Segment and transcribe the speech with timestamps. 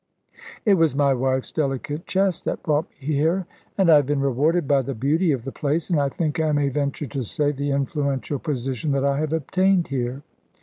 [0.65, 3.45] It was my wife's delicate chest that brought me here,
[3.77, 6.51] and I have been rewarded by the beauty of the place and, I think I
[6.53, 10.23] may venture to say, the influential position that I have obtained here."